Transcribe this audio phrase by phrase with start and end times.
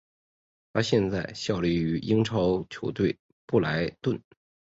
[0.73, 3.15] 他现在效力于英超球队
[3.45, 4.19] 布莱顿。